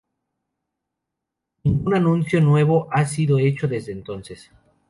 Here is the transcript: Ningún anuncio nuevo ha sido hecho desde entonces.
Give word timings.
Ningún 1.63 1.93
anuncio 1.93 2.41
nuevo 2.41 2.87
ha 2.91 3.05
sido 3.05 3.37
hecho 3.37 3.67
desde 3.67 3.91
entonces. 3.91 4.49